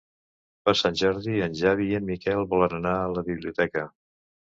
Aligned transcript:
Per 0.67 0.73
Sant 0.77 0.95
Jordi 1.01 1.43
en 1.47 1.57
Xavi 1.59 1.85
i 1.89 1.97
en 1.97 2.07
Miquel 2.07 2.41
volen 2.55 2.73
anar 2.79 2.95
a 3.03 3.13
la 3.19 3.25
biblioteca. 3.29 3.85